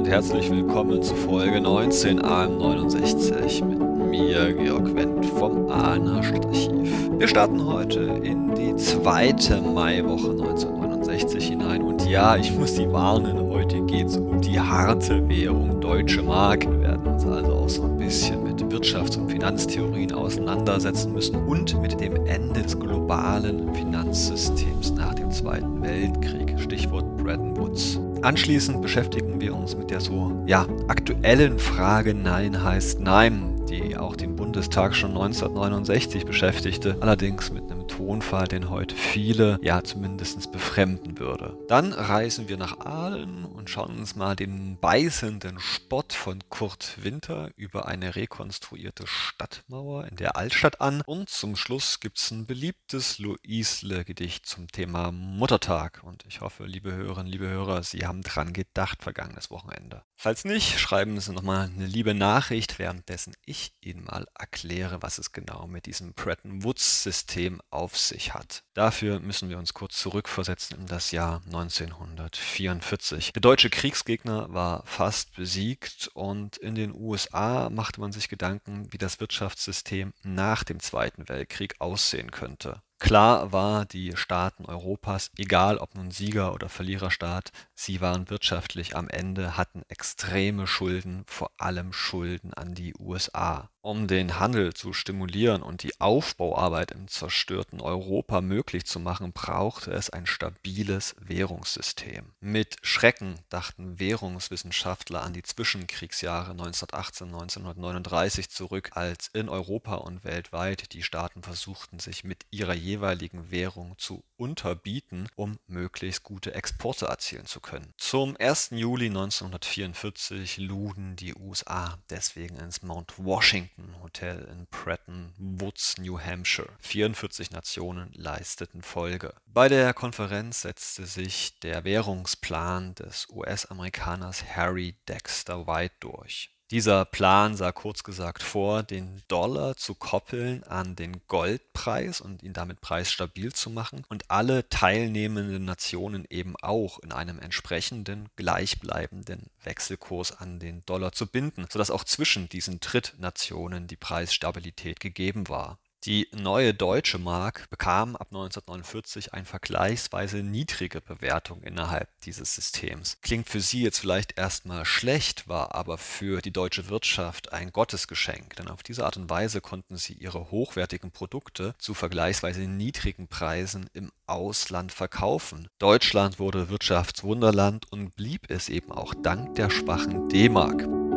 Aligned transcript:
und 0.00 0.08
herzlich 0.08 0.50
willkommen 0.50 1.02
zu 1.02 1.14
Folge 1.14 1.60
19 1.60 2.22
AM69 2.22 3.62
mit 3.62 4.08
mir, 4.08 4.50
Georg 4.54 4.94
Wendt 4.94 5.26
vom 5.26 5.70
Ahner 5.70 6.22
Stadtarchiv. 6.22 7.10
Wir 7.18 7.28
starten 7.28 7.62
heute 7.66 8.00
in 8.22 8.54
die 8.54 8.74
zweite 8.76 9.60
Maiwoche 9.60 10.30
1969 10.30 11.48
hinein 11.48 11.82
und 11.82 12.08
ja, 12.08 12.34
ich 12.34 12.50
muss 12.56 12.76
Sie 12.76 12.90
warnen, 12.90 13.50
heute 13.50 13.82
geht 13.82 14.06
es 14.06 14.16
um 14.16 14.40
die 14.40 14.58
harte 14.58 15.28
Währung 15.28 15.82
Deutsche 15.82 16.22
Mark. 16.22 16.64
Wir 16.64 16.80
werden 16.80 17.06
uns 17.06 17.26
also 17.26 17.52
auch 17.52 17.68
so 17.68 17.82
ein 17.82 17.98
bisschen 17.98 18.42
mit 18.42 18.62
Wirtschafts- 18.72 19.18
und 19.18 19.30
Finanztheorien 19.30 20.12
auseinandersetzen 20.12 21.12
müssen 21.12 21.36
und 21.46 21.78
mit 21.82 22.00
dem 22.00 22.16
Ende 22.24 22.62
des 22.62 22.80
globalen 22.80 23.70
Finanzsystems 23.74 24.92
nach 24.92 25.12
dem 25.12 25.30
Zweiten 25.30 25.82
Weltkrieg. 25.82 26.58
Stichwort 26.58 27.04
Bretton 27.18 27.54
Woods. 27.58 28.00
Anschließend 28.22 28.82
beschäftigen 28.82 29.40
wir 29.40 29.54
uns 29.54 29.74
mit 29.76 29.90
der 29.90 30.00
so 30.00 30.44
ja, 30.46 30.66
aktuellen 30.88 31.58
Frage. 31.58 32.14
Nein 32.14 32.62
heißt 32.62 33.00
Nein, 33.00 33.64
die 33.70 33.96
auch 33.96 34.14
den 34.14 34.36
Bundestag 34.36 34.94
schon 34.94 35.10
1969 35.10 36.26
beschäftigte, 36.26 36.96
allerdings 37.00 37.50
mit 37.50 37.70
einem 37.70 37.79
Tonfall, 38.00 38.48
den 38.48 38.70
heute 38.70 38.96
viele 38.96 39.58
ja 39.62 39.84
zumindest 39.84 40.50
befremden 40.52 41.18
würde. 41.18 41.58
Dann 41.68 41.92
reisen 41.92 42.48
wir 42.48 42.56
nach 42.56 42.80
Aalen 42.80 43.44
und 43.44 43.68
schauen 43.68 43.98
uns 43.98 44.16
mal 44.16 44.34
den 44.34 44.78
beißenden 44.80 45.60
Spott 45.60 46.14
von 46.14 46.40
Kurt 46.48 47.04
Winter 47.04 47.50
über 47.56 47.86
eine 47.86 48.16
rekonstruierte 48.16 49.06
Stadtmauer 49.06 50.06
in 50.06 50.16
der 50.16 50.36
Altstadt 50.36 50.80
an. 50.80 51.02
Und 51.04 51.28
zum 51.28 51.56
Schluss 51.56 52.00
gibt 52.00 52.18
es 52.18 52.30
ein 52.30 52.46
beliebtes 52.46 53.18
Luisle-Gedicht 53.18 54.46
zum 54.46 54.68
Thema 54.68 55.12
Muttertag. 55.12 56.00
Und 56.02 56.24
ich 56.26 56.40
hoffe, 56.40 56.64
liebe 56.64 56.92
Hörerinnen, 56.92 57.30
liebe 57.30 57.48
Hörer, 57.48 57.82
Sie 57.82 58.06
haben 58.06 58.22
dran 58.22 58.54
gedacht 58.54 59.02
vergangenes 59.02 59.50
Wochenende. 59.50 60.02
Falls 60.16 60.44
nicht, 60.44 60.78
schreiben 60.78 61.18
Sie 61.20 61.32
nochmal 61.32 61.70
eine 61.74 61.86
liebe 61.86 62.14
Nachricht, 62.14 62.78
währenddessen 62.78 63.34
ich 63.44 63.72
Ihnen 63.80 64.04
mal 64.04 64.26
erkläre, 64.38 65.02
was 65.02 65.18
es 65.18 65.32
genau 65.32 65.66
mit 65.66 65.86
diesem 65.86 66.12
Bretton 66.14 66.64
Woods-System 66.64 67.60
auf 67.70 67.89
sich 67.96 68.34
hat. 68.34 68.62
Dafür 68.74 69.20
müssen 69.20 69.48
wir 69.48 69.58
uns 69.58 69.74
kurz 69.74 69.98
zurückversetzen 69.98 70.78
in 70.78 70.86
das 70.86 71.10
Jahr 71.10 71.42
1944. 71.46 73.32
Der 73.32 73.40
deutsche 73.40 73.70
Kriegsgegner 73.70 74.52
war 74.52 74.84
fast 74.86 75.34
besiegt 75.34 76.10
und 76.14 76.56
in 76.56 76.74
den 76.74 76.94
USA 76.94 77.70
machte 77.70 78.00
man 78.00 78.12
sich 78.12 78.28
Gedanken, 78.28 78.92
wie 78.92 78.98
das 78.98 79.20
Wirtschaftssystem 79.20 80.12
nach 80.22 80.64
dem 80.64 80.80
Zweiten 80.80 81.28
Weltkrieg 81.28 81.80
aussehen 81.80 82.30
könnte. 82.30 82.82
Klar 83.00 83.50
war, 83.50 83.86
die 83.86 84.14
Staaten 84.14 84.66
Europas, 84.66 85.30
egal 85.38 85.78
ob 85.78 85.94
nun 85.94 86.10
Sieger 86.10 86.52
oder 86.52 86.68
Verliererstaat, 86.68 87.50
sie 87.74 88.02
waren 88.02 88.28
wirtschaftlich 88.28 88.94
am 88.94 89.08
Ende, 89.08 89.56
hatten 89.56 89.82
extreme 89.88 90.66
Schulden, 90.66 91.24
vor 91.26 91.50
allem 91.56 91.94
Schulden 91.94 92.52
an 92.52 92.74
die 92.74 92.94
USA. 92.98 93.70
Um 93.82 94.06
den 94.06 94.38
Handel 94.38 94.74
zu 94.74 94.92
stimulieren 94.92 95.62
und 95.62 95.82
die 95.82 95.98
Aufbauarbeit 96.02 96.90
im 96.90 97.08
zerstörten 97.08 97.80
Europa 97.80 98.42
möglich 98.42 98.84
zu 98.84 99.00
machen, 99.00 99.32
brauchte 99.32 99.90
es 99.90 100.10
ein 100.10 100.26
stabiles 100.26 101.16
Währungssystem. 101.18 102.34
Mit 102.40 102.76
Schrecken 102.82 103.36
dachten 103.48 103.98
Währungswissenschaftler 103.98 105.22
an 105.22 105.32
die 105.32 105.42
Zwischenkriegsjahre 105.42 106.52
1918-1939 106.52 108.50
zurück, 108.50 108.90
als 108.92 109.28
in 109.28 109.48
Europa 109.48 109.94
und 109.94 110.24
weltweit 110.24 110.92
die 110.92 111.02
Staaten 111.02 111.42
versuchten, 111.42 112.00
sich 112.00 112.22
mit 112.22 112.44
ihrer 112.50 112.74
jeweiligen 112.90 113.50
Währung 113.50 113.96
zu 113.98 114.24
unterbieten, 114.36 115.28
um 115.36 115.58
möglichst 115.66 116.22
gute 116.24 116.54
Exporte 116.54 117.06
erzielen 117.06 117.46
zu 117.46 117.60
können. 117.60 117.92
Zum 117.98 118.36
1. 118.38 118.70
Juli 118.72 119.06
1944 119.06 120.58
luden 120.58 121.16
die 121.16 121.34
USA 121.34 121.98
deswegen 122.08 122.56
ins 122.56 122.82
Mount 122.82 123.14
Washington 123.18 123.94
Hotel 124.02 124.48
in 124.50 124.66
Bretton 124.66 125.32
Woods, 125.38 125.98
New 125.98 126.18
Hampshire. 126.18 126.70
44 126.80 127.50
Nationen 127.50 128.10
leisteten 128.12 128.82
Folge. 128.82 129.34
Bei 129.46 129.68
der 129.68 129.94
Konferenz 129.94 130.62
setzte 130.62 131.06
sich 131.06 131.58
der 131.60 131.84
Währungsplan 131.84 132.94
des 132.94 133.28
US-Amerikaners 133.30 134.44
Harry 134.56 134.96
Dexter 135.08 135.66
White 135.66 135.94
durch. 136.00 136.50
Dieser 136.70 137.04
Plan 137.04 137.56
sah 137.56 137.72
kurz 137.72 138.04
gesagt 138.04 138.44
vor, 138.44 138.84
den 138.84 139.22
Dollar 139.26 139.76
zu 139.76 139.96
koppeln 139.96 140.62
an 140.62 140.94
den 140.94 141.20
Goldpreis 141.26 142.20
und 142.20 142.44
ihn 142.44 142.52
damit 142.52 142.80
preisstabil 142.80 143.52
zu 143.52 143.70
machen 143.70 144.04
und 144.08 144.30
alle 144.30 144.68
teilnehmenden 144.68 145.64
Nationen 145.64 146.26
eben 146.30 146.54
auch 146.62 147.00
in 147.00 147.10
einem 147.10 147.40
entsprechenden 147.40 148.28
gleichbleibenden 148.36 149.50
Wechselkurs 149.64 150.30
an 150.38 150.60
den 150.60 150.84
Dollar 150.86 151.10
zu 151.10 151.26
binden, 151.26 151.66
sodass 151.68 151.90
auch 151.90 152.04
zwischen 152.04 152.48
diesen 152.48 152.78
Drittnationen 152.78 153.88
die 153.88 153.96
Preisstabilität 153.96 155.00
gegeben 155.00 155.48
war. 155.48 155.80
Die 156.04 156.28
Neue 156.32 156.72
Deutsche 156.72 157.18
Mark 157.18 157.68
bekam 157.68 158.16
ab 158.16 158.28
1949 158.30 159.34
eine 159.34 159.44
vergleichsweise 159.44 160.38
niedrige 160.38 161.02
Bewertung 161.02 161.62
innerhalb 161.62 162.08
dieses 162.22 162.54
Systems. 162.54 163.18
Klingt 163.20 163.50
für 163.50 163.60
Sie 163.60 163.82
jetzt 163.82 163.98
vielleicht 163.98 164.38
erstmal 164.38 164.86
schlecht, 164.86 165.46
war 165.46 165.74
aber 165.74 165.98
für 165.98 166.40
die 166.40 166.54
deutsche 166.54 166.88
Wirtschaft 166.88 167.52
ein 167.52 167.70
Gottesgeschenk, 167.70 168.56
denn 168.56 168.68
auf 168.68 168.82
diese 168.82 169.04
Art 169.04 169.18
und 169.18 169.28
Weise 169.28 169.60
konnten 169.60 169.98
sie 169.98 170.14
ihre 170.14 170.50
hochwertigen 170.50 171.10
Produkte 171.10 171.74
zu 171.78 171.92
vergleichsweise 171.92 172.62
niedrigen 172.62 173.28
Preisen 173.28 173.90
im 173.92 174.10
Ausland 174.26 174.92
verkaufen. 174.92 175.68
Deutschland 175.78 176.38
wurde 176.38 176.70
Wirtschaftswunderland 176.70 177.92
und 177.92 178.16
blieb 178.16 178.50
es 178.50 178.70
eben 178.70 178.90
auch 178.90 179.12
dank 179.14 179.54
der 179.56 179.68
schwachen 179.68 180.30
D-Mark. 180.30 181.09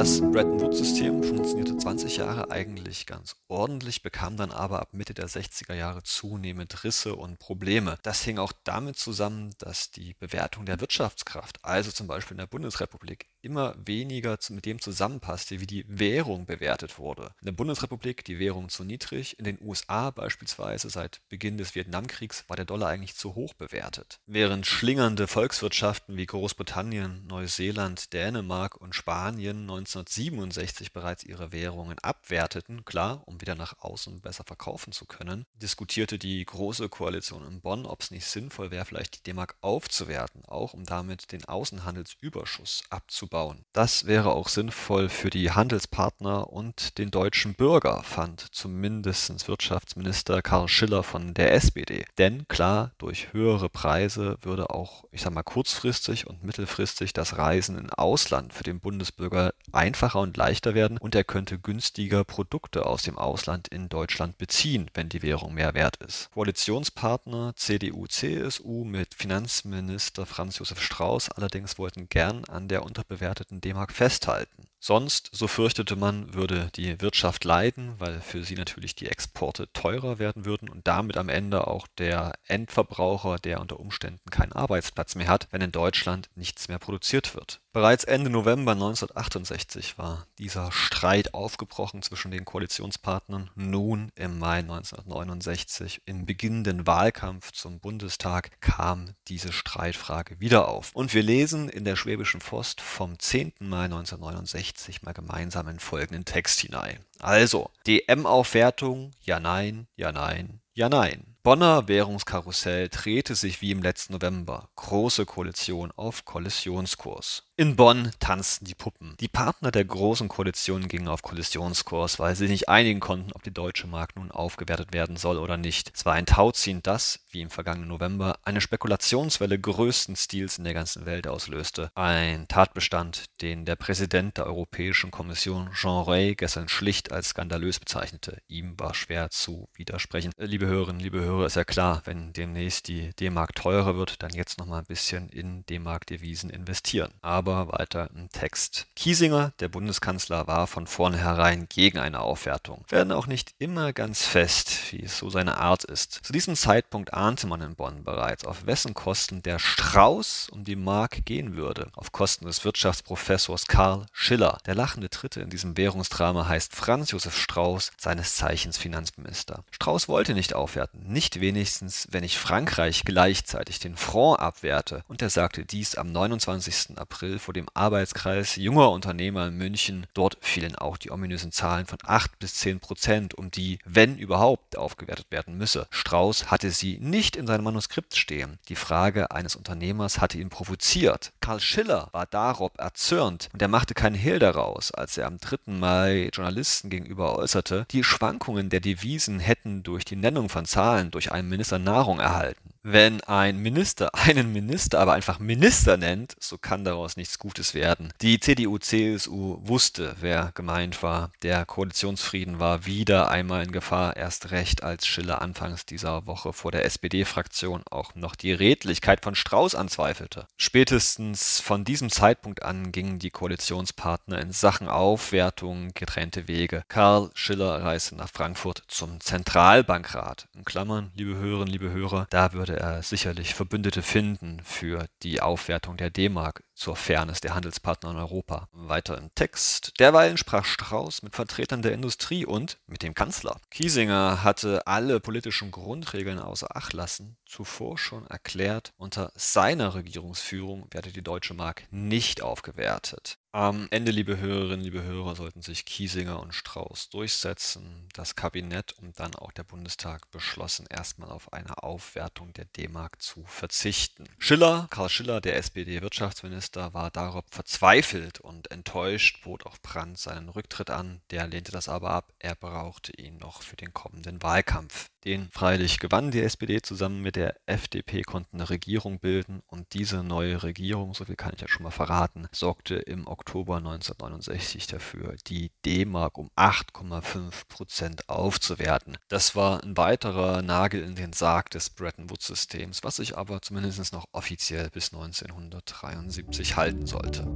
Das 0.00 0.18
Bretton 0.18 0.58
Woods-System 0.62 1.22
funktionierte 1.22 1.76
20 1.76 2.16
Jahre 2.16 2.50
eigentlich 2.50 3.04
ganz 3.04 3.36
ordentlich, 3.48 4.02
bekam 4.02 4.38
dann 4.38 4.50
aber 4.50 4.80
ab 4.80 4.94
Mitte 4.94 5.12
der 5.12 5.28
60er 5.28 5.74
Jahre 5.74 6.02
zunehmend 6.02 6.84
Risse 6.84 7.14
und 7.14 7.38
Probleme. 7.38 7.98
Das 8.02 8.22
hing 8.22 8.38
auch 8.38 8.54
damit 8.64 8.96
zusammen, 8.96 9.54
dass 9.58 9.90
die 9.90 10.14
Bewertung 10.14 10.64
der 10.64 10.80
Wirtschaftskraft, 10.80 11.62
also 11.62 11.90
zum 11.90 12.06
Beispiel 12.06 12.36
in 12.36 12.38
der 12.38 12.46
Bundesrepublik, 12.46 13.26
immer 13.42 13.74
weniger 13.84 14.38
mit 14.50 14.66
dem 14.66 14.80
zusammenpasste, 14.80 15.60
wie 15.60 15.66
die 15.66 15.84
Währung 15.88 16.46
bewertet 16.46 16.98
wurde. 16.98 17.34
In 17.40 17.46
der 17.46 17.52
Bundesrepublik 17.52 18.24
die 18.24 18.38
Währung 18.38 18.68
zu 18.68 18.84
niedrig, 18.84 19.38
in 19.38 19.44
den 19.44 19.58
USA 19.60 20.10
beispielsweise 20.10 20.90
seit 20.90 21.20
Beginn 21.28 21.58
des 21.58 21.74
Vietnamkriegs 21.74 22.44
war 22.48 22.56
der 22.56 22.64
Dollar 22.64 22.88
eigentlich 22.88 23.14
zu 23.14 23.34
hoch 23.34 23.54
bewertet. 23.54 24.20
Während 24.26 24.66
schlingernde 24.66 25.26
Volkswirtschaften 25.26 26.16
wie 26.16 26.26
Großbritannien, 26.26 27.26
Neuseeland, 27.26 28.12
Dänemark 28.12 28.76
und 28.76 28.94
Spanien 28.94 29.62
1967 29.62 30.92
bereits 30.92 31.24
ihre 31.24 31.52
Währungen 31.52 31.98
abwerteten, 31.98 32.84
klar, 32.84 33.22
um 33.26 33.40
wieder 33.40 33.54
nach 33.54 33.78
außen 33.78 34.20
besser 34.20 34.44
verkaufen 34.44 34.92
zu 34.92 35.06
können, 35.06 35.44
diskutierte 35.54 36.18
die 36.18 36.44
Große 36.44 36.88
Koalition 36.88 37.46
in 37.46 37.60
Bonn, 37.60 37.86
ob 37.86 38.02
es 38.02 38.10
nicht 38.10 38.26
sinnvoll 38.26 38.70
wäre, 38.70 38.84
vielleicht 38.84 39.18
die 39.18 39.22
D-Mark 39.22 39.56
aufzuwerten, 39.60 40.44
auch 40.44 40.74
um 40.74 40.84
damit 40.84 41.32
den 41.32 41.44
Außenhandelsüberschuss 41.44 42.82
abzubauen 42.90 43.29
aufzubauen. 43.30 43.64
Das 43.72 44.06
wäre 44.06 44.32
auch 44.32 44.48
sinnvoll 44.48 45.08
für 45.08 45.30
die 45.30 45.52
Handelspartner 45.52 46.52
und 46.52 46.98
den 46.98 47.10
deutschen 47.10 47.54
Bürger, 47.54 48.02
fand 48.02 48.46
zumindest 48.52 49.46
Wirtschaftsminister 49.46 50.42
Karl 50.42 50.68
Schiller 50.68 51.02
von 51.02 51.34
der 51.34 51.52
SPD. 51.54 52.04
Denn 52.18 52.46
klar, 52.48 52.92
durch 52.98 53.32
höhere 53.32 53.68
Preise 53.68 54.36
würde 54.42 54.70
auch, 54.70 55.04
ich 55.12 55.22
sag 55.22 55.32
mal, 55.32 55.42
kurzfristig 55.42 56.26
und 56.26 56.42
mittelfristig 56.42 57.12
das 57.12 57.38
Reisen 57.38 57.78
in 57.78 57.90
Ausland 57.90 58.52
für 58.52 58.64
den 58.64 58.80
Bundesbürger 58.80 59.52
einfacher 59.72 60.20
und 60.20 60.36
leichter 60.36 60.74
werden 60.74 60.98
und 60.98 61.14
er 61.14 61.24
könnte 61.24 61.58
günstiger 61.58 62.24
Produkte 62.24 62.86
aus 62.86 63.02
dem 63.02 63.18
Ausland 63.18 63.68
in 63.68 63.88
Deutschland 63.88 64.36
beziehen, 64.38 64.90
wenn 64.94 65.08
die 65.08 65.22
Währung 65.22 65.54
mehr 65.54 65.74
wert 65.74 65.96
ist. 65.96 66.30
Koalitionspartner 66.32 67.52
CDU, 67.54 68.06
CSU 68.06 68.84
mit 68.84 69.14
Finanzminister 69.14 70.26
Franz 70.26 70.58
Josef 70.58 70.82
Strauß 70.82 71.30
allerdings 71.30 71.78
wollten 71.78 72.08
gern 72.08 72.44
an 72.46 72.66
der 72.68 72.84
Unterbewertung 72.84 73.19
bewerteten 73.20 73.60
D-Mark 73.60 73.92
festhalten. 73.92 74.69
Sonst, 74.82 75.28
so 75.32 75.46
fürchtete 75.46 75.94
man, 75.94 76.32
würde 76.32 76.70
die 76.74 77.02
Wirtschaft 77.02 77.44
leiden, 77.44 77.94
weil 77.98 78.22
für 78.22 78.44
sie 78.44 78.54
natürlich 78.54 78.94
die 78.94 79.08
Exporte 79.08 79.70
teurer 79.74 80.18
werden 80.18 80.46
würden 80.46 80.70
und 80.70 80.86
damit 80.86 81.18
am 81.18 81.28
Ende 81.28 81.66
auch 81.66 81.86
der 81.98 82.32
Endverbraucher, 82.46 83.36
der 83.36 83.60
unter 83.60 83.78
Umständen 83.78 84.30
keinen 84.30 84.52
Arbeitsplatz 84.52 85.16
mehr 85.16 85.28
hat, 85.28 85.48
wenn 85.50 85.60
in 85.60 85.70
Deutschland 85.70 86.30
nichts 86.34 86.68
mehr 86.68 86.78
produziert 86.78 87.34
wird. 87.34 87.60
Bereits 87.72 88.02
Ende 88.02 88.30
November 88.30 88.72
1968 88.72 89.96
war 89.96 90.26
dieser 90.38 90.72
Streit 90.72 91.34
aufgebrochen 91.34 92.02
zwischen 92.02 92.32
den 92.32 92.44
Koalitionspartnern. 92.44 93.50
Nun 93.54 94.10
im 94.16 94.40
Mai 94.40 94.58
1969 94.58 96.02
im 96.04 96.26
beginnenden 96.26 96.88
Wahlkampf 96.88 97.52
zum 97.52 97.78
Bundestag 97.78 98.60
kam 98.60 99.10
diese 99.28 99.52
Streitfrage 99.52 100.40
wieder 100.40 100.66
auf. 100.66 100.90
Und 100.94 101.14
wir 101.14 101.22
lesen 101.22 101.68
in 101.68 101.84
der 101.84 101.94
Schwäbischen 101.94 102.40
Post 102.40 102.80
vom 102.80 103.16
10. 103.20 103.52
Mai 103.60 103.84
1969 103.84 104.69
mal 105.02 105.12
gemeinsam 105.12 105.68
in 105.68 105.78
folgenden 105.78 106.24
Text 106.24 106.60
hinein. 106.60 107.04
Also, 107.18 107.70
DM-Aufwertung, 107.86 109.12
ja 109.20 109.40
nein, 109.40 109.86
ja 109.96 110.12
nein, 110.12 110.60
ja 110.74 110.88
nein. 110.88 111.30
Bonner 111.42 111.88
Währungskarussell 111.88 112.90
drehte 112.90 113.34
sich 113.34 113.62
wie 113.62 113.70
im 113.70 113.82
letzten 113.82 114.12
November. 114.12 114.68
Große 114.76 115.24
Koalition 115.24 115.90
auf 115.96 116.26
Kollisionskurs. 116.26 117.49
In 117.60 117.76
Bonn 117.76 118.10
tanzten 118.20 118.64
die 118.64 118.74
Puppen. 118.74 119.16
Die 119.20 119.28
Partner 119.28 119.70
der 119.70 119.84
Großen 119.84 120.28
Koalition 120.28 120.88
gingen 120.88 121.08
auf 121.08 121.20
Kollisionskurs, 121.20 122.18
weil 122.18 122.34
sie 122.34 122.48
nicht 122.48 122.70
einigen 122.70 123.00
konnten, 123.00 123.32
ob 123.34 123.42
die 123.42 123.52
deutsche 123.52 123.86
Mark 123.86 124.16
nun 124.16 124.30
aufgewertet 124.30 124.94
werden 124.94 125.18
soll 125.18 125.36
oder 125.36 125.58
nicht. 125.58 125.92
Es 125.94 126.06
war 126.06 126.14
ein 126.14 126.24
Tauziehen, 126.24 126.82
das, 126.82 127.20
wie 127.30 127.42
im 127.42 127.50
vergangenen 127.50 127.88
November, 127.88 128.38
eine 128.44 128.62
Spekulationswelle 128.62 129.58
größten 129.58 130.16
Stils 130.16 130.56
in 130.56 130.64
der 130.64 130.72
ganzen 130.72 131.04
Welt 131.04 131.26
auslöste. 131.26 131.90
Ein 131.94 132.48
Tatbestand, 132.48 133.24
den 133.42 133.66
der 133.66 133.76
Präsident 133.76 134.38
der 134.38 134.46
Europäischen 134.46 135.10
Kommission 135.10 135.68
Jean 135.74 136.04
Rey 136.04 136.36
gestern 136.36 136.70
schlicht 136.70 137.12
als 137.12 137.28
skandalös 137.28 137.78
bezeichnete. 137.78 138.40
Ihm 138.48 138.80
war 138.80 138.94
schwer 138.94 139.28
zu 139.28 139.68
widersprechen. 139.74 140.32
Äh, 140.38 140.46
liebe 140.46 140.66
Hörerinnen, 140.66 141.02
liebe 141.02 141.20
Hörer, 141.20 141.44
ist 141.44 141.56
ja 141.56 141.64
klar, 141.64 142.00
wenn 142.06 142.32
demnächst 142.32 142.88
die 142.88 143.10
D-Mark 143.16 143.54
teurer 143.54 143.96
wird, 143.96 144.22
dann 144.22 144.30
jetzt 144.30 144.58
noch 144.58 144.64
mal 144.64 144.78
ein 144.78 144.86
bisschen 144.86 145.28
in 145.28 145.66
D-Mark-Devisen 145.66 146.48
investieren. 146.48 147.12
Aber 147.20 147.49
aber 147.52 147.78
weiter 147.78 148.10
im 148.14 148.30
Text. 148.30 148.86
Kiesinger, 148.96 149.52
der 149.60 149.68
Bundeskanzler, 149.68 150.46
war 150.46 150.66
von 150.66 150.86
vornherein 150.86 151.66
gegen 151.68 151.98
eine 151.98 152.20
Aufwertung. 152.20 152.84
Werden 152.88 153.12
auch 153.12 153.26
nicht 153.26 153.54
immer 153.58 153.92
ganz 153.92 154.24
fest, 154.24 154.92
wie 154.92 155.02
es 155.02 155.18
so 155.18 155.30
seine 155.30 155.58
Art 155.58 155.84
ist. 155.84 156.20
Zu 156.22 156.32
diesem 156.32 156.56
Zeitpunkt 156.56 157.14
ahnte 157.14 157.46
man 157.46 157.60
in 157.60 157.74
Bonn 157.74 158.04
bereits, 158.04 158.44
auf 158.44 158.66
wessen 158.66 158.94
Kosten 158.94 159.42
der 159.42 159.58
Strauß 159.58 160.48
um 160.50 160.64
die 160.64 160.76
Mark 160.76 161.24
gehen 161.24 161.56
würde. 161.56 161.88
Auf 161.94 162.12
Kosten 162.12 162.46
des 162.46 162.64
Wirtschaftsprofessors 162.64 163.66
Karl 163.66 164.06
Schiller. 164.12 164.58
Der 164.66 164.74
lachende 164.74 165.08
Dritte 165.08 165.40
in 165.40 165.50
diesem 165.50 165.76
Währungsdrama 165.76 166.46
heißt 166.46 166.74
Franz 166.74 167.10
Josef 167.10 167.36
Strauß, 167.36 167.92
seines 167.98 168.36
Zeichens 168.36 168.78
Finanzminister. 168.78 169.64
Strauß 169.70 170.08
wollte 170.08 170.34
nicht 170.34 170.54
aufwerten, 170.54 171.12
nicht 171.12 171.40
wenigstens, 171.40 172.08
wenn 172.10 172.24
ich 172.24 172.38
Frankreich 172.38 173.02
gleichzeitig 173.04 173.78
den 173.78 173.96
Franc 173.96 174.38
abwerte. 174.38 175.02
Und 175.08 175.22
er 175.22 175.30
sagte 175.30 175.64
dies 175.64 175.94
am 175.96 176.12
29. 176.12 176.98
April 176.98 177.38
vor 177.40 177.54
dem 177.54 177.66
Arbeitskreis 177.74 178.56
junger 178.56 178.90
Unternehmer 178.90 179.48
in 179.48 179.56
München. 179.56 180.06
Dort 180.14 180.38
fielen 180.40 180.76
auch 180.76 180.96
die 180.96 181.10
ominösen 181.10 181.50
Zahlen 181.50 181.86
von 181.86 181.98
8 182.04 182.38
bis 182.38 182.54
10 182.54 182.80
Prozent, 182.80 183.34
um 183.34 183.50
die, 183.50 183.78
wenn 183.84 184.16
überhaupt, 184.16 184.76
aufgewertet 184.76 185.26
werden 185.30 185.58
müsse. 185.58 185.88
Strauß 185.90 186.50
hatte 186.50 186.70
sie 186.70 186.98
nicht 187.00 187.34
in 187.36 187.46
seinem 187.46 187.64
Manuskript 187.64 188.16
stehen. 188.16 188.58
Die 188.68 188.76
Frage 188.76 189.30
eines 189.30 189.56
Unternehmers 189.56 190.20
hatte 190.20 190.38
ihn 190.38 190.50
provoziert. 190.50 191.32
Karl 191.40 191.60
Schiller 191.60 192.08
war 192.12 192.26
darob 192.26 192.78
erzürnt 192.78 193.48
und 193.52 193.60
er 193.60 193.68
machte 193.68 193.94
keinen 193.94 194.14
Hehl 194.14 194.38
daraus, 194.38 194.92
als 194.92 195.18
er 195.18 195.26
am 195.26 195.38
3. 195.38 195.72
Mai 195.72 196.30
Journalisten 196.32 196.90
gegenüber 196.90 197.36
äußerte, 197.36 197.86
die 197.90 198.04
Schwankungen 198.04 198.70
der 198.70 198.80
Devisen 198.80 199.40
hätten 199.40 199.82
durch 199.82 200.04
die 200.04 200.16
Nennung 200.16 200.48
von 200.48 200.66
Zahlen 200.66 201.10
durch 201.10 201.32
einen 201.32 201.48
Minister 201.48 201.78
Nahrung 201.78 202.20
erhalten. 202.20 202.70
Wenn 202.82 203.20
ein 203.24 203.58
Minister 203.58 204.14
einen 204.14 204.52
Minister 204.52 205.00
aber 205.00 205.12
einfach 205.12 205.38
Minister 205.38 205.98
nennt, 205.98 206.34
so 206.40 206.56
kann 206.56 206.84
daraus 206.84 207.16
nichts 207.16 207.38
Gutes 207.38 207.74
werden. 207.74 208.12
Die 208.22 208.40
CDU-CSU 208.40 209.58
wusste, 209.60 210.16
wer 210.20 210.52
gemeint 210.54 211.02
war. 211.02 211.30
Der 211.42 211.66
Koalitionsfrieden 211.66 212.58
war 212.58 212.86
wieder 212.86 213.30
einmal 213.30 213.64
in 213.64 213.72
Gefahr, 213.72 214.16
erst 214.16 214.50
recht, 214.50 214.82
als 214.82 215.06
Schiller 215.06 215.42
anfangs 215.42 215.84
dieser 215.84 216.26
Woche 216.26 216.54
vor 216.54 216.72
der 216.72 216.86
SPD-Fraktion 216.86 217.82
auch 217.90 218.14
noch 218.14 218.34
die 218.34 218.52
Redlichkeit 218.52 219.22
von 219.22 219.34
Strauß 219.34 219.74
anzweifelte. 219.74 220.46
Spätestens 220.56 221.60
von 221.60 221.84
diesem 221.84 222.08
Zeitpunkt 222.08 222.62
an 222.62 222.92
gingen 222.92 223.18
die 223.18 223.30
Koalitionspartner 223.30 224.40
in 224.40 224.52
Sachen 224.52 224.88
Aufwertung 224.88 225.90
getrennte 225.94 226.48
Wege. 226.48 226.82
Karl 226.88 227.30
Schiller 227.34 227.82
reiste 227.82 228.16
nach 228.16 228.30
Frankfurt 228.30 228.84
zum 228.88 229.20
Zentralbankrat. 229.20 230.48
In 230.54 230.64
Klammern, 230.64 231.10
liebe 231.14 231.36
Hörerinnen, 231.36 231.68
liebe 231.68 231.90
Hörer, 231.90 232.26
da 232.30 232.54
würde 232.54 232.69
würde 232.70 232.82
er 232.82 233.02
sicherlich 233.02 233.54
Verbündete 233.54 234.02
finden 234.02 234.60
für 234.62 235.06
die 235.22 235.40
Aufwertung 235.40 235.96
der 235.96 236.10
D-Mark 236.10 236.62
zur 236.80 236.96
Fairness 236.96 237.40
der 237.40 237.54
Handelspartner 237.54 238.10
in 238.10 238.16
Europa. 238.16 238.66
Weiter 238.72 239.18
im 239.18 239.34
Text. 239.34 239.92
Derweilen 240.00 240.38
sprach 240.38 240.64
Strauß 240.64 241.22
mit 241.22 241.36
Vertretern 241.36 241.82
der 241.82 241.92
Industrie 241.92 242.46
und 242.46 242.78
mit 242.86 243.02
dem 243.02 243.12
Kanzler. 243.12 243.60
Kiesinger 243.70 244.42
hatte 244.42 244.86
alle 244.86 245.20
politischen 245.20 245.72
Grundregeln 245.72 246.38
außer 246.38 246.74
Acht 246.74 246.94
lassen, 246.94 247.36
zuvor 247.44 247.98
schon 247.98 248.26
erklärt, 248.28 248.94
unter 248.96 249.30
seiner 249.34 249.94
Regierungsführung 249.94 250.86
werde 250.90 251.12
die 251.12 251.22
deutsche 251.22 251.52
Mark 251.52 251.84
nicht 251.90 252.40
aufgewertet. 252.40 253.36
Am 253.52 253.88
Ende, 253.90 254.12
liebe 254.12 254.36
Hörerinnen, 254.36 254.80
liebe 254.80 255.02
Hörer, 255.02 255.34
sollten 255.34 255.60
sich 255.60 255.84
Kiesinger 255.84 256.38
und 256.38 256.54
Strauß 256.54 257.10
durchsetzen. 257.10 258.08
Das 258.12 258.36
Kabinett 258.36 258.92
und 258.92 259.18
dann 259.18 259.34
auch 259.34 259.50
der 259.50 259.64
Bundestag 259.64 260.30
beschlossen, 260.30 260.86
erstmal 260.88 261.30
auf 261.30 261.52
eine 261.52 261.82
Aufwertung 261.82 262.52
der 262.52 262.66
D-Mark 262.66 263.20
zu 263.20 263.44
verzichten. 263.46 264.26
Schiller, 264.38 264.86
Karl 264.90 265.08
Schiller, 265.08 265.40
der 265.40 265.56
SPD-Wirtschaftsminister, 265.56 266.69
war 266.74 267.10
darauf 267.10 267.44
verzweifelt 267.50 268.40
und 268.40 268.70
enttäuscht, 268.70 269.42
bot 269.42 269.66
auch 269.66 269.78
Brandt 269.78 270.18
seinen 270.18 270.48
Rücktritt 270.48 270.90
an. 270.90 271.20
Der 271.30 271.46
lehnte 271.46 271.72
das 271.72 271.88
aber 271.88 272.10
ab. 272.10 272.32
Er 272.38 272.54
brauchte 272.54 273.12
ihn 273.12 273.38
noch 273.38 273.62
für 273.62 273.76
den 273.76 273.92
kommenden 273.92 274.42
Wahlkampf. 274.42 275.08
Den 275.24 275.50
freilich 275.50 275.98
gewann 275.98 276.30
die 276.30 276.40
SPD 276.40 276.80
zusammen 276.80 277.20
mit 277.20 277.36
der 277.36 277.54
FDP, 277.66 278.22
konnten 278.22 278.56
eine 278.56 278.70
Regierung 278.70 279.18
bilden 279.18 279.62
und 279.66 279.92
diese 279.92 280.22
neue 280.22 280.62
Regierung, 280.62 281.12
so 281.12 281.26
viel 281.26 281.36
kann 281.36 281.52
ich 281.54 281.60
ja 281.60 281.68
schon 281.68 281.82
mal 281.82 281.90
verraten, 281.90 282.48
sorgte 282.52 282.94
im 282.94 283.26
Oktober 283.26 283.76
1969 283.76 284.86
dafür, 284.86 285.36
die 285.46 285.72
D-Mark 285.84 286.38
um 286.38 286.50
8,5 286.56 287.68
Prozent 287.68 288.28
aufzuwerten. 288.30 289.18
Das 289.28 289.54
war 289.54 289.82
ein 289.82 289.98
weiterer 289.98 290.62
Nagel 290.62 291.02
in 291.02 291.16
den 291.16 291.34
Sarg 291.34 291.68
des 291.68 291.90
Bretton 291.90 292.30
Woods-Systems, 292.30 293.04
was 293.04 293.16
sich 293.16 293.36
aber 293.36 293.60
zumindest 293.60 294.14
noch 294.14 294.24
offiziell 294.32 294.88
bis 294.88 295.12
1973 295.12 296.59
halten 296.76 297.06
sollte. 297.06 297.46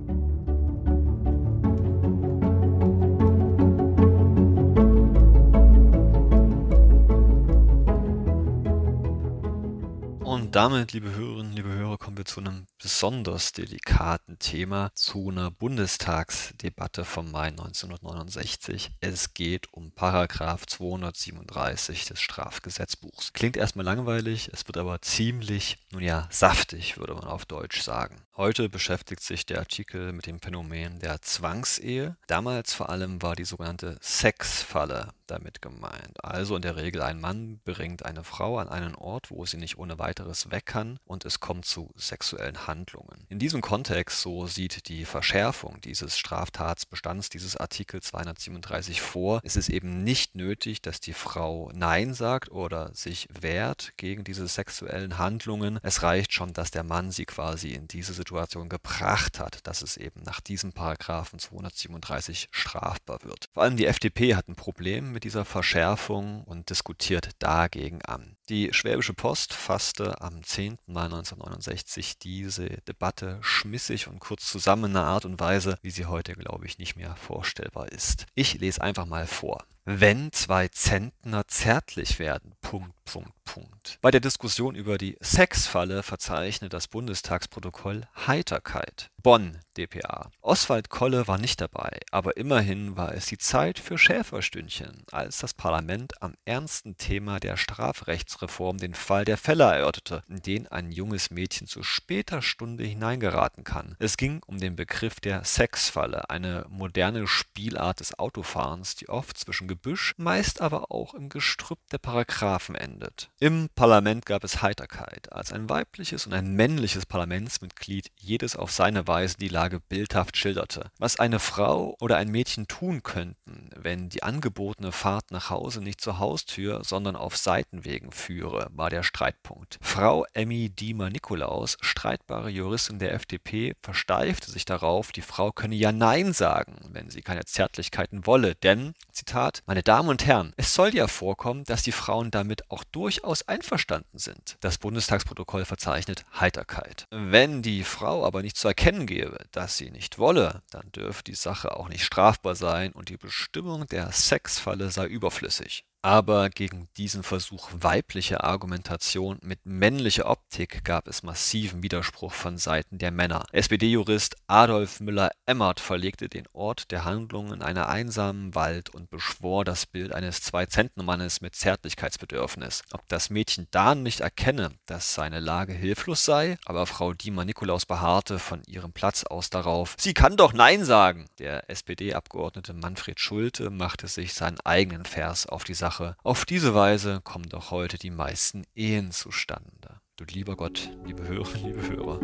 Und 10.35 10.57
damit, 10.57 10.91
liebe 10.91 11.15
Hörerinnen, 11.15 11.53
liebe 11.53 11.69
Hörer, 11.69 11.97
kommen 11.97 12.17
wir 12.17 12.25
zu 12.25 12.41
einem 12.41 12.67
besonders 12.83 13.53
delikaten 13.53 14.37
Thema, 14.41 14.91
zu 14.93 15.31
einer 15.31 15.53
Bundestagsdebatte 15.53 17.05
vom 17.05 17.31
Mai 17.31 17.47
1969. 17.51 18.91
Es 19.01 19.33
geht 19.33 19.73
um 19.73 19.93
Paragraph 19.93 20.67
237 20.67 22.07
des 22.07 22.21
Strafgesetzbuchs. 22.21 23.33
Klingt 23.33 23.57
erstmal 23.57 23.85
langweilig, 23.85 24.51
es 24.53 24.67
wird 24.67 24.77
aber 24.77 25.01
ziemlich, 25.03 25.79
nun 25.93 26.03
ja, 26.03 26.27
saftig, 26.33 26.99
würde 26.99 27.15
man 27.15 27.29
auf 27.29 27.47
Deutsch 27.47 27.81
sagen. 27.81 28.21
Heute 28.37 28.69
beschäftigt 28.69 29.23
sich 29.23 29.47
der 29.47 29.61
Artikel 29.61 30.13
mit 30.13 30.27
dem 30.27 30.41
Phänomen 30.41 30.99
der 30.99 31.23
Zwangsehe. 31.23 32.17
Damals 32.27 32.75
vor 32.75 32.89
allem 32.89 33.23
war 33.23 33.37
die 33.37 33.45
sogenannte 33.45 33.97
Sexfalle 34.03 35.13
damit 35.27 35.63
gemeint. 35.63 36.23
Also 36.23 36.57
in 36.57 36.63
der 36.63 36.77
Regel 36.77 37.03
ein 37.03 37.21
Mann 37.21 37.61
bringt 37.65 38.05
eine 38.05 38.25
Frau 38.25 38.59
an 38.59 38.69
einen 38.69 38.95
Ort, 38.95 39.31
wo 39.31 39.47
sie 39.47 39.57
nicht 39.57 39.79
ohne 39.79 39.99
weiteres 39.99 40.51
weg 40.51 40.67
kann 40.67 40.99
und 41.05 41.25
es 41.25 41.41
kommt 41.41 41.65
zu 41.65 41.91
sexuellen 41.97 42.67
Handlungen. 42.67 43.27
In 43.29 43.39
diesem 43.39 43.61
Kontext, 43.61 44.21
so 44.21 44.47
sieht 44.47 44.89
die 44.89 45.05
Verschärfung 45.05 45.81
dieses 45.81 46.19
Straftatsbestands, 46.19 47.29
dieses 47.29 47.57
Artikel 47.57 48.03
237 48.03 49.01
vor, 49.01 49.41
ist 49.43 49.57
es 49.57 49.69
eben 49.69 50.03
nicht 50.05 50.35
nötig, 50.35 50.83
dass 50.83 51.01
die 51.01 51.13
Frau 51.13 51.71
Nein 51.75 52.15
sagt 52.15 52.51
oder 52.51 52.95
sich 52.95 53.29
wehrt 53.31 53.93
gegen 53.97 54.25
diese 54.25 54.47
sexuellen 54.47 55.19
Handlungen. 55.19 55.81
Es 55.83 56.03
reicht 56.03 56.33
schon, 56.33 56.53
dass 56.53 56.71
der 56.71 56.85
Mann 56.85 57.11
sie 57.11 57.25
quasi 57.25 57.71
in 57.71 57.89
diese 57.89 58.13
Situation 58.13 58.69
gebracht 58.69 59.39
hat, 59.39 59.67
dass 59.67 59.83
es 59.83 59.97
eben 59.97 60.23
nach 60.23 60.41
diesem 60.41 60.73
Paragraphen 60.73 61.39
237 61.39 62.49
strafbar 62.51 63.19
wird. 63.23 63.49
Vor 63.53 63.63
allem 63.63 63.77
die 63.77 63.87
FDP 63.87 64.35
hat 64.35 64.49
ein 64.49 64.57
Problem 64.57 65.14
mit 65.15 65.25
dieser 65.25 65.47
Verschärfung 65.47 66.45
und 66.45 66.69
diskutiert 66.69 67.31
dagegen 67.39 68.03
an. 68.03 68.37
Die 68.51 68.75
Schwäbische 68.75 69.15
Post 69.15 69.55
fasste 69.55 70.21
am 70.21 70.43
10. 70.43 70.77
Mai 70.87 71.05
1969 71.05 72.19
diese 72.19 72.67
Debatte 72.83 73.39
schmissig 73.41 74.09
und 74.09 74.19
kurz 74.19 74.47
zusammen 74.51 74.91
in 74.91 74.97
einer 74.97 75.07
Art 75.07 75.25
und 75.25 75.41
Weise, 75.41 75.79
wie 75.81 75.91
sie 75.91 76.05
heute, 76.05 76.35
glaube 76.35 76.67
ich, 76.67 76.79
nicht 76.79 76.97
mehr 76.97 77.17
vorstellbar 77.17 77.91
ist. 77.91 78.27
Ich 78.35 78.61
lese 78.61 78.83
einfach 78.83 79.07
mal 79.07 79.27
vor 79.27 79.65
wenn 79.85 80.33
zwei 80.33 80.69
Zentner 80.69 81.47
zärtlich 81.47 82.19
werden. 82.19 82.55
Punkt, 82.63 82.95
Punkt, 83.05 83.45
Punkt. 83.45 83.99
Bei 84.01 84.11
der 84.11 84.21
Diskussion 84.21 84.75
über 84.75 84.99
die 84.99 85.17
Sexfalle 85.21 86.03
verzeichnet 86.03 86.73
das 86.73 86.89
Bundestagsprotokoll 86.89 88.07
Heiterkeit. 88.27 89.11
Bonn 89.23 89.59
dpa. 89.79 90.31
Oswald 90.43 90.91
Kolle 90.91 91.27
war 91.27 91.39
nicht 91.39 91.61
dabei, 91.61 91.99
aber 92.11 92.37
immerhin 92.37 92.97
war 92.97 93.15
es 93.15 93.27
die 93.27 93.39
Zeit 93.39 93.79
für 93.79 93.97
Schäferstündchen, 93.97 95.05
als 95.11 95.39
das 95.39 95.55
Parlament 95.55 96.23
am 96.23 96.35
ernsten 96.45 96.97
Thema 96.99 97.41
der 97.41 97.57
Strafrechtsreform 97.57 98.77
den 98.79 98.95
Fall 98.95 99.25
der 99.25 99.39
Fälle 99.39 99.65
erörterte, 99.65 100.23
in 100.29 100.43
den 100.43 100.69
ein 100.69 100.93
junges 100.93 101.31
Mädchen 101.31 101.67
zu 101.67 101.83
später 101.83 102.43
Stunde 102.43 102.85
hineingeraten 102.85 103.65
kann. 103.65 103.97
Es 103.99 104.17
ging 104.17 104.43
um 104.47 104.59
den 104.59 104.77
Begriff 104.77 105.21
der 105.21 105.45
Sexfalle, 105.45 106.29
eine 106.29 106.67
moderne 106.69 107.27
Spielart 107.27 108.01
des 108.01 108.19
Autofahrens, 108.19 108.95
die 108.95 109.09
oft 109.09 109.39
zwischen 109.39 109.69
Gebüsch, 109.75 110.15
meist 110.19 110.61
aber 110.61 110.93
auch 110.93 111.15
im 111.15 111.29
Gestrüpp 111.29 111.81
der 111.91 111.99
Paragraphen 111.99 112.77
endet. 112.77 113.29
Im 113.41 113.69
Parlament 113.75 114.25
gab 114.25 114.45
es 114.45 114.63
Heiterkeit, 114.63 115.33
als 115.33 115.53
ein 115.53 115.69
weibliches 115.69 116.27
und 116.27 116.33
ein 116.33 116.55
männliches 116.55 117.07
Parlamentsmitglied 117.07 118.13
jedes 118.15 118.55
auf 118.55 118.71
seine 118.71 119.09
Weise 119.09 119.37
die 119.37 119.49
Lage 119.49 119.81
bildhaft 119.81 120.37
schilderte. 120.37 120.93
Was 121.01 121.19
eine 121.19 121.41
Frau 121.41 121.97
oder 122.01 122.19
ein 122.19 122.29
Mädchen 122.29 122.69
tun 122.69 123.03
könnten, 123.03 123.71
wenn 123.75 124.11
die 124.11 124.23
angebotene 124.23 124.93
Fahrt 124.93 125.33
nach 125.33 125.51
Hause 125.51 125.83
nicht 125.83 126.01
zur 126.01 126.21
Haustür, 126.21 126.85
sondern 126.85 127.17
auf 127.17 127.37
Seitenwegen 127.37 128.13
führe, 128.13 128.69
war 128.71 128.91
der 128.91 129.03
Streitpunkt. 129.03 129.79
Frau 129.83 130.25
Emmy 130.35 130.71
Diemer-Nikolaus, 130.71 131.79
streitbare 131.81 132.49
Juristin 132.49 133.01
der 133.01 133.13
FDP, 133.13 133.75
versteifte 133.83 134.53
sich 134.53 134.67
darauf, 134.67 135.11
die 135.11 135.23
Frau 135.23 135.51
könne 135.51 135.75
ja 135.75 135.91
Nein 135.91 136.33
sagen, 136.33 136.77
wenn 136.93 137.11
sie 137.11 137.23
keine 137.23 137.45
Zärtlichkeiten 137.45 138.25
wolle, 138.25 138.55
denn, 138.55 138.95
Zitat, 139.11 139.64
meine 139.67 139.83
Damen 139.83 140.11
und 140.11 140.27
Herren, 140.27 140.53
es 140.57 140.75
soll 140.75 140.95
ja 140.95 141.07
vorkommen, 141.07 141.65
dass 141.65 141.83
die 141.83 141.93
Frauen 141.93 142.31
damit 142.31 142.71
auch 142.71 142.85
durchaus 142.85 143.49
einverstanden 143.49 144.19
sind. 144.19 144.59
Das 144.61 144.79
Bundestagsprotokoll 144.79 145.65
verzeichnet 145.65 146.25
Heiterkeit. 146.39 147.07
Wenn 147.11 147.63
die 147.63 147.83
Frau 147.83 148.27
aber 148.27 148.43
nicht 148.43 148.57
zu 148.57 148.69
erkennen 148.69 149.07
gebe, 149.07 149.39
dass 149.53 149.77
sie 149.79 149.91
nicht 149.91 150.19
wolle, 150.19 150.63
dann 150.71 150.93
dürfe 150.93 151.23
die 151.23 151.35
Sache 151.35 151.77
auch 151.77 151.89
nicht 151.89 152.05
strafbar 152.05 152.55
sein 152.55 152.93
und 152.93 153.09
die 153.09 153.17
Bestimmung 153.17 153.87
der 153.87 154.13
Sexfalle 154.13 154.91
sei 154.91 155.07
überflüssig. 155.07 155.85
Aber 156.05 156.51
gegen 156.51 156.91
diesen 156.99 157.23
Versuch 157.23 157.71
weiblicher 157.73 158.45
Argumentation 158.45 159.39
mit 159.41 159.65
männlicher 159.65 160.29
Optik 160.29 160.85
gab 160.85 161.09
es 161.09 161.23
massiven 161.23 161.83
Widerspruch 161.83 162.35
von 162.35 162.59
Seiten 162.59 162.99
der 162.99 163.11
Männer. 163.11 163.47
SPD-Jurist 163.53 164.37
Adolf 164.47 165.01
Müller-Emmert 165.01 165.81
verlegte 165.81 166.29
den 166.29 166.47
Ort 166.53 166.91
der 166.91 167.07
Handlung 167.07 167.55
in 167.55 167.63
einen 167.63 167.85
einsamen 167.85 168.55
Wald 168.55 168.91
und 168.91 169.09
beschwor 169.09 169.65
das 169.65 169.87
Bild 169.87 170.13
eines 170.13 170.43
Zwei-Zentnermannes 170.43 171.41
mit 171.41 171.55
Zärtlichkeitsbedürfnis. 171.55 172.83
Ob 172.93 173.09
das 173.09 173.31
Mädchen 173.31 173.67
da 173.71 173.95
nicht 173.95 174.21
erkenne, 174.21 174.73
dass 174.85 175.15
seine 175.15 175.41
Lage 175.41 175.73
hilflos 175.73 176.27
sei, 176.27 176.59
aber 176.67 176.85
Frau 176.85 177.15
Diemer-Nikolaus 177.15 177.87
beharrte 177.87 178.39
von 178.39 178.63
ihrem 178.67 178.93
Platz 178.93 179.25
aus 179.25 179.49
darauf, 179.49 179.97
sie 179.99 180.13
kann 180.13 180.37
doch 180.37 180.53
Nein 180.53 180.85
sagen. 180.85 181.25
Der 181.39 181.71
SPD-Abgeordnete 181.71 182.75
Manfred 182.75 183.19
Schulte 183.19 183.71
machte 183.71 184.07
sich 184.07 184.35
seinen 184.35 184.61
eigenen 184.67 185.07
Vers 185.07 185.47
auf 185.47 185.65
die 185.65 185.73
Sache 185.73 185.94
Sache. 185.95 186.17
Auf 186.25 186.45
diese 186.45 186.75
Weise 186.75 187.21
kommen 187.23 187.49
doch 187.49 187.71
heute 187.71 187.99
die 187.99 188.11
meisten 188.11 188.65
Ehen 188.75 189.13
zustande. 189.13 190.01
Du 190.17 190.25
lieber 190.25 190.57
Gott, 190.57 190.91
liebe 191.05 191.27
Hörerinnen, 191.27 191.67
liebe 191.67 191.89
Hörer. 191.89 192.19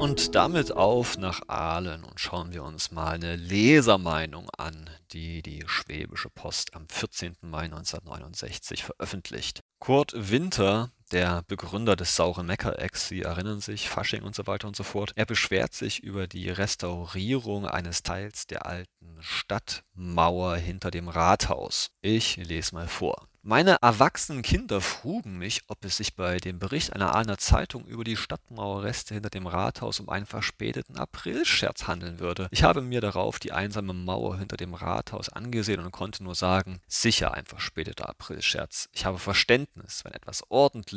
Und 0.00 0.34
damit 0.34 0.72
auf 0.72 1.18
nach 1.18 1.40
Aalen 1.48 2.04
und 2.04 2.20
schauen 2.20 2.52
wir 2.52 2.62
uns 2.64 2.90
mal 2.90 3.14
eine 3.14 3.36
Lesermeinung 3.36 4.50
an, 4.50 4.90
die 5.12 5.40
die 5.40 5.62
Schwäbische 5.66 6.30
Post 6.30 6.74
am 6.74 6.88
14. 6.88 7.36
Mai 7.42 7.64
1969 7.64 8.84
veröffentlicht. 8.84 9.60
Kurt 9.78 10.12
Winter 10.14 10.90
der 11.14 11.44
Begründer 11.46 11.94
des 11.94 12.16
sauren 12.16 12.46
Meckerecks, 12.46 13.06
Sie 13.06 13.22
erinnern 13.22 13.60
sich, 13.60 13.88
Fasching 13.88 14.22
und 14.24 14.34
so 14.34 14.48
weiter 14.48 14.66
und 14.66 14.74
so 14.74 14.82
fort. 14.82 15.12
Er 15.14 15.24
beschwert 15.24 15.72
sich 15.72 16.02
über 16.02 16.26
die 16.26 16.50
Restaurierung 16.50 17.66
eines 17.66 18.02
Teils 18.02 18.48
der 18.48 18.66
alten 18.66 19.16
Stadtmauer 19.20 20.56
hinter 20.56 20.90
dem 20.90 21.08
Rathaus. 21.08 21.90
Ich 22.02 22.36
lese 22.36 22.74
mal 22.74 22.88
vor. 22.88 23.28
Meine 23.46 23.76
erwachsenen 23.82 24.40
Kinder 24.40 24.80
frugen 24.80 25.36
mich, 25.36 25.64
ob 25.68 25.84
es 25.84 25.98
sich 25.98 26.16
bei 26.16 26.38
dem 26.38 26.58
Bericht 26.58 26.94
einer 26.94 27.14
Ahner 27.14 27.36
Zeitung 27.36 27.84
über 27.84 28.02
die 28.02 28.16
Stadtmauerreste 28.16 29.12
hinter 29.12 29.28
dem 29.28 29.46
Rathaus 29.46 30.00
um 30.00 30.08
einen 30.08 30.24
verspäteten 30.24 30.96
Aprilscherz 30.96 31.86
handeln 31.86 32.20
würde. 32.20 32.48
Ich 32.52 32.62
habe 32.62 32.80
mir 32.80 33.02
darauf 33.02 33.38
die 33.38 33.52
einsame 33.52 33.92
Mauer 33.92 34.38
hinter 34.38 34.56
dem 34.56 34.72
Rathaus 34.72 35.28
angesehen 35.28 35.80
und 35.80 35.92
konnte 35.92 36.24
nur 36.24 36.34
sagen, 36.34 36.80
sicher 36.88 37.34
ein 37.34 37.44
verspäteter 37.44 38.08
Aprilscherz. 38.08 38.88
Ich 38.92 39.04
habe 39.04 39.18
Verständnis, 39.18 40.06
wenn 40.06 40.14
etwas 40.14 40.50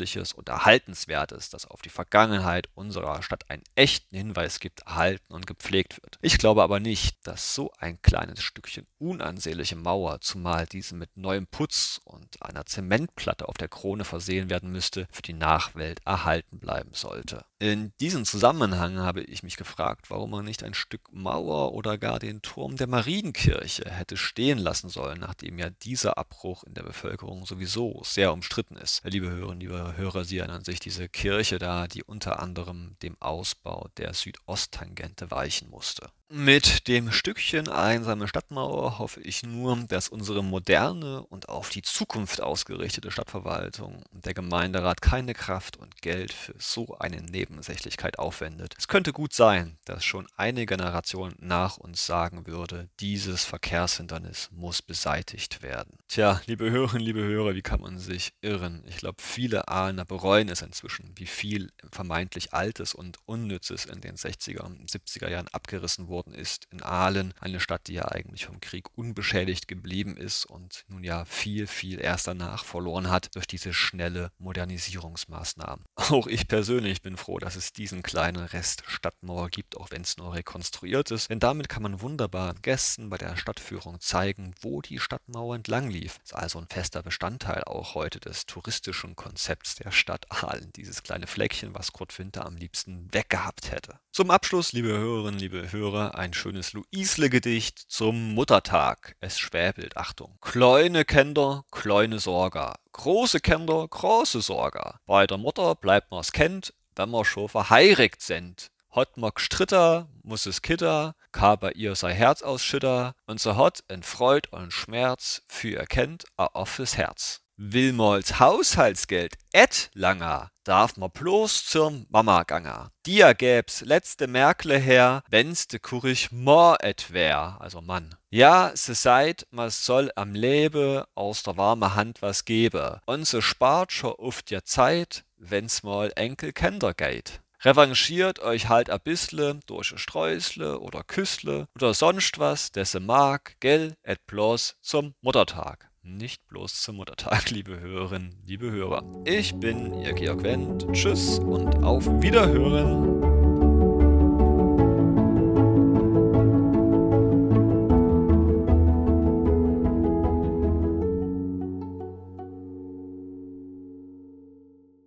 Ordentliches 0.07 0.31
und 0.31 0.47
Erhaltenswertes, 0.47 1.49
das 1.49 1.65
auf 1.65 1.81
die 1.81 1.89
Vergangenheit 1.89 2.69
unserer 2.75 3.21
Stadt 3.23 3.49
einen 3.49 3.63
echten 3.75 4.15
Hinweis 4.15 4.61
gibt, 4.61 4.81
erhalten 4.81 5.33
und 5.33 5.45
gepflegt 5.45 6.01
wird. 6.01 6.17
Ich 6.21 6.37
glaube 6.37 6.63
aber 6.63 6.79
nicht, 6.79 7.17
dass 7.27 7.53
so 7.53 7.73
ein 7.77 8.01
kleines 8.01 8.41
Stückchen 8.41 8.87
unansehnliche 8.99 9.75
Mauer, 9.75 10.21
zumal 10.21 10.65
diese 10.65 10.95
mit 10.95 11.17
neuem 11.17 11.45
Putz 11.45 11.99
und 12.05 12.41
einer 12.41 12.65
Zementplatte 12.65 13.49
auf 13.49 13.57
der 13.57 13.67
Krone 13.67 14.05
versehen 14.05 14.49
werden 14.49 14.71
müsste, 14.71 15.07
für 15.11 15.23
die 15.23 15.33
Nachwelt 15.33 15.99
erhalten 16.05 16.59
bleiben 16.59 16.93
sollte. 16.93 17.43
In 17.59 17.91
diesem 17.99 18.23
Zusammenhang 18.23 18.99
habe 18.99 19.23
ich 19.23 19.41
mich 19.41 19.57
gefragt, 19.57 20.11
warum 20.11 20.29
man 20.29 20.45
nicht 20.45 20.61
ein 20.61 20.75
Stück 20.75 21.11
Mauer 21.11 21.73
oder 21.73 21.97
gar 21.97 22.19
den 22.19 22.43
Turm 22.43 22.75
der 22.75 22.85
Marienkirche 22.85 23.89
hätte 23.89 24.15
stehen 24.15 24.59
lassen 24.59 24.89
sollen, 24.89 25.19
nachdem 25.19 25.57
ja 25.57 25.71
dieser 25.71 26.19
Abbruch 26.19 26.63
in 26.65 26.75
der 26.75 26.83
Bevölkerung 26.83 27.47
sowieso 27.47 28.03
sehr 28.03 28.31
umstritten 28.31 28.77
ist. 28.77 29.01
Liebe 29.05 29.31
Hörerinnen, 29.31 29.59
liebe 29.59 29.97
Hörer, 29.97 30.23
Sie 30.23 30.37
erinnern 30.37 30.63
sich 30.63 30.79
diese 30.79 31.09
Kirche 31.09 31.57
da, 31.57 31.87
die 31.87 32.03
unter 32.03 32.39
anderem 32.39 32.95
dem 33.01 33.19
Ausbau 33.19 33.89
der 33.97 34.13
Südosttangente 34.13 35.31
weichen 35.31 35.67
musste. 35.71 36.11
Mit 36.29 36.89
dem 36.89 37.13
Stückchen 37.13 37.69
Einsame 37.69 38.27
Stadtmauer 38.27 39.00
hoffe 39.00 39.22
ich 39.22 39.43
nur, 39.43 39.77
dass 39.88 40.10
unsere 40.10 40.43
moderne 40.43 41.25
und 41.25 41.48
auf 41.48 41.69
die 41.69 41.84
Zukunft 41.84 42.41
ausgerichtete 42.41 43.12
Stadtverwaltung 43.12 44.03
und 44.12 44.25
der 44.25 44.34
Gemeinderat 44.34 45.01
keine 45.01 45.34
Kraft 45.34 45.77
und 45.77 46.01
Geld 46.01 46.34
für 46.34 46.53
so 46.57 46.98
eine 47.00 47.22
Nebensächlichkeit 47.22 48.19
aufwendet. 48.19 48.75
Es 48.77 48.89
könnte 48.89 49.13
gut 49.13 49.31
sein, 49.31 49.77
dass 49.86 50.03
schon 50.03 50.27
eine 50.36 50.65
Generation 50.65 51.34
nach 51.39 51.77
uns 51.77 52.05
sagen 52.05 52.46
würde, 52.46 52.89
dieses 53.00 53.46
Verkehrshindernis 53.46 54.50
muss 54.51 54.81
beseitigt 54.81 55.62
werden. 55.62 55.98
Tja, 56.10 56.41
liebe 56.46 56.69
Hörerinnen, 56.69 57.05
liebe 57.05 57.24
Hörer, 57.24 57.55
wie 57.55 57.62
kann 57.62 57.79
man 57.79 58.00
sich 58.00 58.34
irren? 58.41 58.84
Ich 58.89 58.98
glaube, 58.98 59.22
viele 59.22 59.69
Ahner 59.69 60.03
bereuen 60.03 60.50
es 60.50 60.62
inzwischen, 60.62 61.13
wie 61.15 61.25
viel 61.25 61.72
vermeintlich 61.89 62.53
Altes 62.53 62.93
und 62.93 63.17
Unnützes 63.25 63.86
in 63.86 64.01
den 64.01 64.17
60er 64.17 64.63
und 64.63 64.89
70er 64.89 65.29
Jahren 65.29 65.48
abgerissen 65.53 66.10
wurde 66.10 66.16
worden 66.17 66.33
ist 66.33 66.67
in 66.71 66.81
Aalen, 66.81 67.36
eine 67.39 67.59
Stadt, 67.59 67.88
die 67.88 67.93
ja 67.93 68.05
eigentlich 68.05 68.47
vom 68.47 68.59
Krieg 68.59 68.86
unbeschädigt 68.95 69.67
geblieben 69.67 70.17
ist 70.17 70.45
und 70.45 70.83
nun 70.88 71.03
ja 71.03 71.25
viel, 71.25 71.67
viel 71.67 72.01
erst 72.01 72.25
danach 72.25 72.65
verloren 72.65 73.12
hat 73.12 73.36
durch 73.36 73.45
diese 73.45 73.71
schnelle 73.71 74.31
Modernisierungsmaßnahmen. 74.39 75.86
Auch 75.95 76.25
ich 76.25 76.47
persönlich 76.47 77.03
bin 77.03 77.17
froh, 77.17 77.38
dass 77.38 77.55
es 77.55 77.71
diesen 77.71 78.01
kleinen 78.01 78.43
Rest 78.45 78.83
Stadtmauer 78.88 79.50
gibt, 79.50 79.77
auch 79.77 79.91
wenn 79.91 80.01
es 80.01 80.17
nur 80.17 80.33
rekonstruiert 80.33 81.12
ist, 81.12 81.29
denn 81.29 81.39
damit 81.39 81.69
kann 81.69 81.83
man 81.83 82.01
wunderbar 82.01 82.55
Gästen 82.63 83.12
bei 83.12 83.17
der 83.17 83.38
Stadtführung 83.38 84.00
zeigen, 84.00 84.55
wo 84.62 84.81
die 84.81 85.00
Stadtmauer 85.00 85.55
entlang 85.55 85.91
lief. 85.91 86.19
Ist 86.24 86.33
also 86.33 86.57
ein 86.57 86.67
fester 86.67 87.03
Bestandteil 87.03 87.63
auch 87.65 87.93
heute 87.93 88.19
des 88.19 88.47
touristischen 88.47 89.15
Konzepts 89.15 89.75
der 89.75 89.91
Stadt 89.91 90.25
Aalen, 90.31 90.71
dieses 90.75 91.03
kleine 91.03 91.27
Fleckchen, 91.27 91.75
was 91.75 91.93
Kurt 91.93 92.17
Winter 92.17 92.45
am 92.45 92.55
liebsten 92.55 93.07
weggehabt 93.13 93.71
hätte. 93.71 94.00
Zum 94.12 94.31
Abschluss, 94.31 94.71
liebe 94.71 94.89
Hörerinnen, 94.89 95.39
liebe 95.39 95.71
Hörer, 95.71 96.06
ein 96.15 96.33
schönes 96.33 96.73
Luisle-Gedicht 96.73 97.79
zum 97.79 98.33
Muttertag. 98.33 99.15
Es 99.19 99.39
schwäbelt, 99.39 99.97
Achtung. 99.97 100.37
Kleine 100.41 101.05
Kinder, 101.05 101.65
kleine 101.71 102.19
Sorge. 102.19 102.73
Große 102.91 103.39
Kinder, 103.39 103.87
große 103.87 104.41
Sorge. 104.41 104.95
Bei 105.05 105.27
der 105.27 105.37
Mutter 105.37 105.75
bleibt 105.75 106.11
man's 106.11 106.31
Kind, 106.31 106.73
wenn 106.95 107.11
wir 107.11 107.25
schon 107.25 107.49
verheiratet 107.49 108.21
sind. 108.21 108.71
Hat 108.91 109.17
ma 109.17 109.29
gestritter, 109.29 110.07
muss 110.23 110.45
es 110.45 110.61
kitter, 110.61 111.15
ka 111.31 111.55
bei 111.55 111.71
ihr 111.73 111.95
sei 111.95 112.13
Herz 112.13 112.41
ausschütter, 112.41 113.13
und 113.27 113.39
so 113.39 113.55
hat 113.55 113.83
en 113.89 114.01
Freud 114.01 114.49
und 114.51 114.73
Schmerz 114.73 115.43
für 115.47 115.69
ihr 115.69 115.85
Kind 115.85 116.25
a 116.37 116.49
offes 116.53 116.97
Herz. 116.97 117.41
Will 117.59 117.91
mal's 117.91 118.39
Haushaltsgeld 118.39 119.33
et 119.51 119.89
langer, 119.95 120.51
darf 120.63 120.95
ma 120.95 121.07
bloß 121.07 121.65
zur 121.65 122.05
Mama 122.09 122.43
ganger. 122.43 122.91
Dir 123.03 123.33
gäb's 123.33 123.81
letzte 123.81 124.27
Merkle 124.27 124.77
her, 124.77 125.23
wenn's 125.31 125.67
de 125.67 125.79
Kurich 125.79 126.31
ma 126.31 126.75
et 126.79 127.11
wär, 127.11 127.57
also 127.59 127.81
Mann. 127.81 128.13
Ja, 128.29 128.71
se 128.75 128.93
seid, 128.93 129.47
ma 129.49 129.71
soll 129.71 130.11
am 130.15 130.35
Lebe 130.35 131.07
aus 131.15 131.41
der 131.41 131.57
warme 131.57 131.95
Hand 131.95 132.21
was 132.21 132.45
gebe. 132.45 133.01
Und 133.07 133.25
se 133.25 133.41
spart 133.41 133.91
scho 133.91 134.19
oft 134.19 134.51
ja 134.51 134.63
Zeit, 134.63 135.25
wenn's 135.37 135.81
mal 135.81 136.11
Enkel 136.15 136.53
Kinder 136.53 136.93
geht. 136.93 137.41
Revanchiert 137.63 138.37
euch 138.37 138.69
halt 138.69 138.91
a 138.91 138.99
bissle 138.99 139.61
durch 139.65 139.93
a 139.93 139.97
Streusle 139.97 140.79
oder 140.79 141.03
Küssle 141.03 141.67
oder 141.73 141.95
sonst 141.95 142.37
was, 142.37 142.71
desse 142.71 142.99
mag, 142.99 143.55
gell, 143.61 143.95
et 144.03 144.27
bloß 144.27 144.75
zum 144.79 145.15
Muttertag. 145.21 145.87
Nicht 146.07 146.47
bloß 146.47 146.81
zum 146.81 146.97
Muttertag, 146.97 147.49
liebe 147.51 147.79
Hörerinnen, 147.79 148.35
liebe 148.45 148.71
Hörer. 148.71 149.03
Ich 149.25 149.55
bin 149.55 149.93
Ihr 150.01 150.13
Georg 150.13 150.43
Wendt. 150.43 150.87
Tschüss 150.93 151.39
und 151.39 151.83
auf 151.83 152.05
Wiederhören. 152.21 153.16